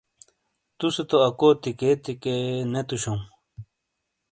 [0.77, 2.35] تُوسے تو اَکو تِیکے تِیکے
[2.71, 3.19] نے تُوشَوں۔